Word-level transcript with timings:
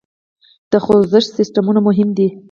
د 0.71 0.73
خوزښت 0.85 1.29
سیسټمونه 1.37 1.79
مهم 1.87 2.09
دي. 2.17 2.27